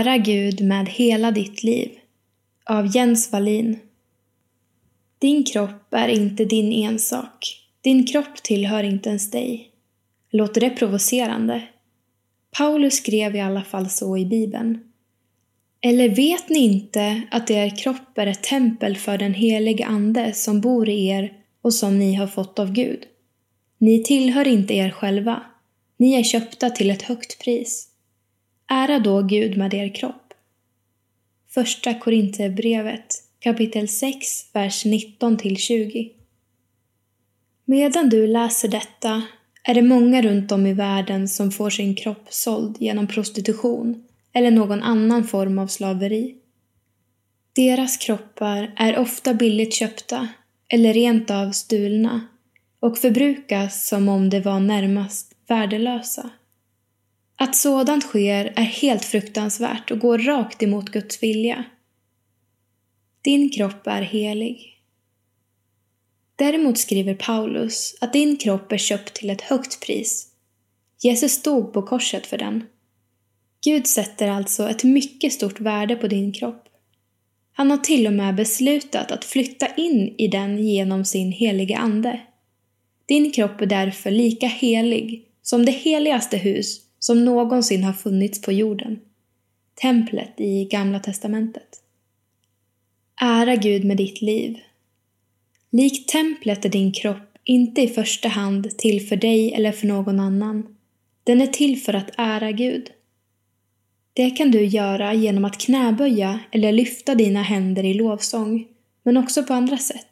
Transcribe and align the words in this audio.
Ära 0.00 0.18
Gud 0.18 0.60
med 0.60 0.88
hela 0.88 1.30
ditt 1.30 1.62
liv 1.62 1.90
av 2.64 2.96
Jens 2.96 3.32
Wallin 3.32 3.78
Din 5.18 5.44
kropp 5.44 5.94
är 5.94 6.08
inte 6.08 6.44
din 6.44 6.72
ensak. 6.72 7.66
Din 7.80 8.06
kropp 8.06 8.42
tillhör 8.42 8.82
inte 8.82 9.08
ens 9.08 9.30
dig. 9.30 9.70
Låter 10.30 10.60
det 10.60 10.70
provocerande? 10.70 11.62
Paulus 12.56 12.94
skrev 12.94 13.36
i 13.36 13.40
alla 13.40 13.62
fall 13.62 13.90
så 13.90 14.16
i 14.16 14.26
Bibeln. 14.26 14.78
Eller 15.80 16.08
vet 16.08 16.48
ni 16.48 16.58
inte 16.58 17.22
att 17.30 17.50
er 17.50 17.76
kropp 17.76 18.18
är 18.18 18.26
ett 18.26 18.42
tempel 18.42 18.96
för 18.96 19.18
den 19.18 19.34
helige 19.34 19.86
Ande 19.86 20.32
som 20.32 20.60
bor 20.60 20.88
i 20.88 21.06
er 21.06 21.32
och 21.62 21.74
som 21.74 21.98
ni 21.98 22.14
har 22.14 22.26
fått 22.26 22.58
av 22.58 22.72
Gud? 22.72 23.00
Ni 23.78 24.02
tillhör 24.02 24.48
inte 24.48 24.74
er 24.74 24.90
själva. 24.90 25.42
Ni 25.96 26.14
är 26.14 26.22
köpta 26.22 26.70
till 26.70 26.90
ett 26.90 27.02
högt 27.02 27.44
pris. 27.44 27.89
Ära 28.72 28.98
då 28.98 29.22
Gud 29.22 29.58
med 29.58 29.74
er 29.74 29.94
kropp. 29.94 30.34
Första 31.48 31.94
Korinthierbrevet 31.94 33.14
kapitel 33.40 33.88
6, 33.88 34.54
vers 34.54 34.84
19-20. 34.84 36.10
Medan 37.64 38.08
du 38.08 38.26
läser 38.26 38.68
detta 38.68 39.22
är 39.64 39.74
det 39.74 39.82
många 39.82 40.22
runt 40.22 40.52
om 40.52 40.66
i 40.66 40.72
världen 40.72 41.28
som 41.28 41.50
får 41.50 41.70
sin 41.70 41.94
kropp 41.94 42.26
såld 42.28 42.76
genom 42.80 43.06
prostitution 43.06 44.04
eller 44.32 44.50
någon 44.50 44.82
annan 44.82 45.24
form 45.24 45.58
av 45.58 45.66
slaveri. 45.66 46.34
Deras 47.52 47.96
kroppar 47.96 48.74
är 48.76 48.98
ofta 48.98 49.34
billigt 49.34 49.74
köpta 49.74 50.28
eller 50.68 50.94
rent 50.94 51.30
av 51.30 51.50
stulna 51.50 52.26
och 52.80 52.98
förbrukas 52.98 53.88
som 53.88 54.08
om 54.08 54.30
de 54.30 54.40
var 54.40 54.60
närmast 54.60 55.32
värdelösa. 55.46 56.30
Att 57.42 57.56
sådant 57.56 58.04
sker 58.04 58.52
är 58.56 58.62
helt 58.62 59.04
fruktansvärt 59.04 59.90
och 59.90 59.98
går 59.98 60.18
rakt 60.18 60.62
emot 60.62 60.90
Guds 60.90 61.22
vilja. 61.22 61.64
Din 63.22 63.50
kropp 63.50 63.86
är 63.86 64.02
helig. 64.02 64.80
Däremot 66.36 66.78
skriver 66.78 67.14
Paulus 67.14 67.94
att 68.00 68.12
din 68.12 68.36
kropp 68.36 68.72
är 68.72 68.76
köpt 68.76 69.14
till 69.14 69.30
ett 69.30 69.40
högt 69.40 69.86
pris. 69.86 70.26
Jesus 71.02 71.32
stod 71.32 71.72
på 71.72 71.82
korset 71.82 72.26
för 72.26 72.38
den. 72.38 72.64
Gud 73.64 73.86
sätter 73.86 74.28
alltså 74.28 74.68
ett 74.68 74.84
mycket 74.84 75.32
stort 75.32 75.60
värde 75.60 75.96
på 75.96 76.06
din 76.06 76.32
kropp. 76.32 76.64
Han 77.52 77.70
har 77.70 77.78
till 77.78 78.06
och 78.06 78.12
med 78.12 78.34
beslutat 78.34 79.10
att 79.10 79.24
flytta 79.24 79.66
in 79.74 80.14
i 80.18 80.28
den 80.28 80.58
genom 80.58 81.04
sin 81.04 81.32
helige 81.32 81.76
Ande. 81.76 82.20
Din 83.06 83.32
kropp 83.32 83.60
är 83.60 83.66
därför 83.66 84.10
lika 84.10 84.46
helig 84.46 85.24
som 85.42 85.64
det 85.64 85.72
heligaste 85.72 86.36
hus 86.36 86.89
som 87.00 87.24
någonsin 87.24 87.84
har 87.84 87.92
funnits 87.92 88.42
på 88.42 88.52
jorden. 88.52 89.00
Templet 89.74 90.40
i 90.40 90.64
Gamla 90.64 91.00
testamentet. 91.00 91.82
Ära 93.20 93.56
Gud 93.56 93.84
med 93.84 93.96
ditt 93.96 94.22
liv. 94.22 94.58
Likt 95.70 96.08
templet 96.08 96.64
är 96.64 96.68
din 96.68 96.92
kropp 96.92 97.30
inte 97.44 97.82
i 97.82 97.88
första 97.88 98.28
hand 98.28 98.78
till 98.78 99.08
för 99.08 99.16
dig 99.16 99.52
eller 99.52 99.72
för 99.72 99.86
någon 99.86 100.20
annan. 100.20 100.76
Den 101.24 101.40
är 101.40 101.46
till 101.46 101.80
för 101.80 101.94
att 101.94 102.10
ära 102.16 102.52
Gud. 102.52 102.90
Det 104.12 104.30
kan 104.30 104.50
du 104.50 104.64
göra 104.64 105.14
genom 105.14 105.44
att 105.44 105.60
knäböja 105.60 106.40
eller 106.50 106.72
lyfta 106.72 107.14
dina 107.14 107.42
händer 107.42 107.84
i 107.84 107.94
lovsång, 107.94 108.66
men 109.02 109.16
också 109.16 109.44
på 109.44 109.54
andra 109.54 109.78
sätt. 109.78 110.10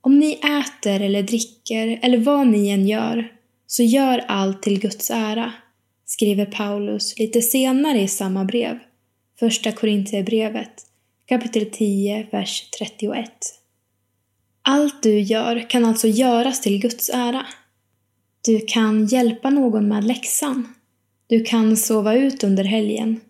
Om 0.00 0.18
ni 0.18 0.32
äter 0.32 1.00
eller 1.00 1.22
dricker 1.22 1.98
eller 2.02 2.18
vad 2.18 2.46
ni 2.46 2.68
än 2.68 2.88
gör, 2.88 3.32
så 3.66 3.82
gör 3.82 4.18
allt 4.18 4.62
till 4.62 4.80
Guds 4.80 5.10
ära, 5.10 5.52
skriver 6.12 6.46
Paulus 6.46 7.18
lite 7.18 7.42
senare 7.42 8.00
i 8.00 8.08
samma 8.08 8.44
brev, 8.44 8.78
Första 9.38 9.72
Korintierbrevet, 9.72 10.86
kapitel 11.26 11.70
10, 11.70 12.26
vers 12.30 12.70
31. 12.78 13.30
Allt 14.62 15.02
du 15.02 15.20
gör 15.20 15.70
kan 15.70 15.84
alltså 15.84 16.08
göras 16.08 16.60
till 16.60 16.80
Guds 16.80 17.10
ära. 17.14 17.46
Du 18.44 18.60
kan 18.60 19.06
hjälpa 19.06 19.50
någon 19.50 19.88
med 19.88 20.04
läxan. 20.04 20.74
Du 21.26 21.44
kan 21.44 21.76
sova 21.76 22.14
ut 22.14 22.44
under 22.44 22.64
helgen. 22.64 23.20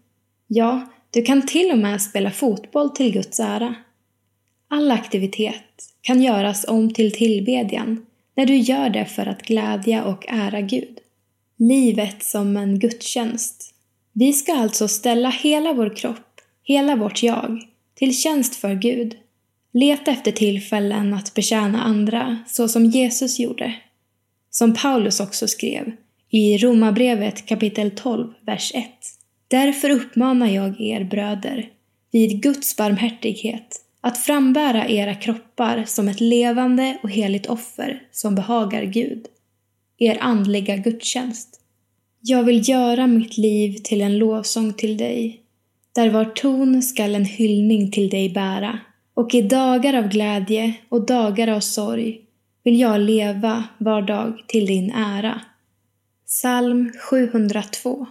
Ja, 0.46 0.88
du 1.10 1.22
kan 1.22 1.46
till 1.46 1.70
och 1.70 1.78
med 1.78 2.02
spela 2.02 2.30
fotboll 2.30 2.90
till 2.90 3.12
Guds 3.12 3.40
ära. 3.40 3.74
All 4.68 4.90
aktivitet 4.90 5.94
kan 6.00 6.22
göras 6.22 6.64
om 6.68 6.94
till 6.94 7.12
tillbedjan 7.12 8.06
när 8.34 8.46
du 8.46 8.56
gör 8.56 8.90
det 8.90 9.04
för 9.04 9.26
att 9.26 9.42
glädja 9.42 10.04
och 10.04 10.24
ära 10.28 10.60
Gud. 10.60 10.98
Livet 11.68 12.22
som 12.22 12.56
en 12.56 12.78
gudstjänst. 12.78 13.74
Vi 14.12 14.32
ska 14.32 14.52
alltså 14.54 14.88
ställa 14.88 15.30
hela 15.30 15.72
vår 15.72 15.96
kropp, 15.96 16.40
hela 16.62 16.96
vårt 16.96 17.22
jag, 17.22 17.62
till 17.94 18.16
tjänst 18.16 18.54
för 18.54 18.74
Gud. 18.74 19.16
Leta 19.72 20.10
efter 20.10 20.32
tillfällen 20.32 21.14
att 21.14 21.34
betjäna 21.34 21.82
andra 21.82 22.38
så 22.48 22.68
som 22.68 22.84
Jesus 22.84 23.38
gjorde. 23.38 23.74
Som 24.50 24.74
Paulus 24.74 25.20
också 25.20 25.48
skrev 25.48 25.92
i 26.30 26.58
Romarbrevet 26.58 27.46
kapitel 27.46 27.90
12, 27.90 28.32
vers 28.46 28.72
1. 28.74 28.84
Därför 29.48 29.90
uppmanar 29.90 30.46
jag 30.46 30.80
er 30.80 31.04
bröder, 31.04 31.70
vid 32.12 32.42
Guds 32.42 32.76
barmhärtighet, 32.76 33.76
att 34.00 34.18
frambära 34.18 34.88
era 34.88 35.14
kroppar 35.14 35.84
som 35.86 36.08
ett 36.08 36.20
levande 36.20 36.98
och 37.02 37.10
heligt 37.10 37.46
offer 37.46 38.02
som 38.12 38.34
behagar 38.34 38.82
Gud, 38.82 39.26
er 40.02 40.18
andliga 40.20 40.76
gudstjänst. 40.76 41.60
Jag 42.20 42.42
vill 42.42 42.68
göra 42.68 43.06
mitt 43.06 43.38
liv 43.38 43.78
till 43.84 44.00
en 44.00 44.18
lovsång 44.18 44.72
till 44.72 44.96
dig, 44.96 45.40
där 45.94 46.10
var 46.10 46.24
ton 46.24 46.82
skall 46.82 47.14
en 47.14 47.24
hyllning 47.24 47.90
till 47.90 48.08
dig 48.08 48.30
bära, 48.30 48.78
och 49.14 49.34
i 49.34 49.42
dagar 49.42 49.94
av 49.94 50.08
glädje 50.08 50.74
och 50.88 51.06
dagar 51.06 51.48
av 51.48 51.60
sorg 51.60 52.20
vill 52.64 52.80
jag 52.80 53.00
leva 53.00 53.64
var 53.78 54.02
dag 54.02 54.44
till 54.46 54.66
din 54.66 54.92
ära. 54.92 55.40
Psalm 56.26 56.92
702 57.10 58.06